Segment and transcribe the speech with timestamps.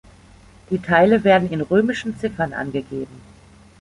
[0.71, 3.21] Die Teile werden in römischen Ziffern angegeben.